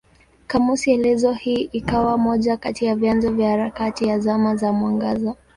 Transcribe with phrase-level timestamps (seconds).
[0.47, 5.35] Kamusi elezo hii ikawa moja kati ya vyanzo vya harakati ya Zama za Mwangaza.